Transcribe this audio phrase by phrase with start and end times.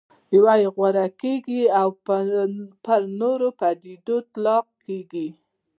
[0.35, 1.87] یوه یې غوره کېږي او
[2.85, 5.27] پر نوې پدیدې اطلاق کېږي.